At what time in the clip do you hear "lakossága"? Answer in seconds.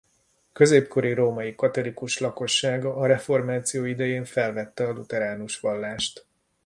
2.19-2.95